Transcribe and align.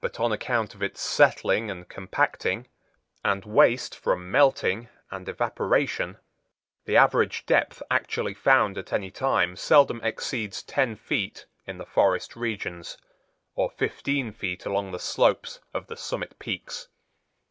But 0.00 0.18
on 0.18 0.32
account 0.32 0.74
of 0.74 0.82
its 0.82 1.02
settling 1.02 1.70
and 1.70 1.86
compacting, 1.86 2.68
and 3.22 3.44
waste 3.44 3.94
from 3.94 4.30
melting 4.30 4.88
and 5.10 5.28
evaporation, 5.28 6.16
the 6.86 6.96
average 6.96 7.44
depth 7.44 7.82
actually 7.90 8.32
found 8.32 8.78
at 8.78 8.94
any 8.94 9.10
time 9.10 9.56
seldom 9.56 10.00
exceeds 10.02 10.62
ten 10.62 10.96
feet 10.96 11.44
in 11.66 11.76
the 11.76 11.84
forest 11.84 12.34
regions, 12.34 12.96
or 13.54 13.68
fifteen 13.68 14.32
feet 14.32 14.64
along 14.64 14.90
the 14.90 14.98
slopes 14.98 15.60
of 15.74 15.86
the 15.86 15.98
summit 15.98 16.38
peaks. 16.38 16.88